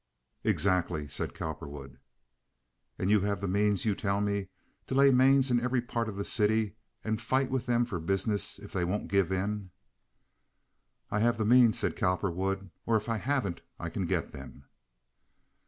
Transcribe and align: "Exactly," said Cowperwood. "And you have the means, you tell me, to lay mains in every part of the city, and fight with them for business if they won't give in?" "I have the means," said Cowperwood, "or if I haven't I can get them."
"Exactly," 0.43 1.07
said 1.07 1.35
Cowperwood. 1.35 1.99
"And 2.97 3.11
you 3.11 3.21
have 3.21 3.39
the 3.39 3.47
means, 3.47 3.85
you 3.85 3.93
tell 3.93 4.19
me, 4.19 4.47
to 4.87 4.95
lay 4.95 5.11
mains 5.11 5.51
in 5.51 5.59
every 5.61 5.79
part 5.79 6.09
of 6.09 6.15
the 6.15 6.23
city, 6.25 6.75
and 7.03 7.21
fight 7.21 7.51
with 7.51 7.67
them 7.67 7.85
for 7.85 7.99
business 7.99 8.57
if 8.57 8.73
they 8.73 8.83
won't 8.83 9.09
give 9.11 9.31
in?" 9.31 9.69
"I 11.11 11.19
have 11.19 11.37
the 11.37 11.45
means," 11.45 11.77
said 11.77 11.95
Cowperwood, 11.95 12.71
"or 12.87 12.95
if 12.95 13.09
I 13.09 13.17
haven't 13.17 13.61
I 13.79 13.91
can 13.91 14.07
get 14.07 14.31
them." 14.31 14.65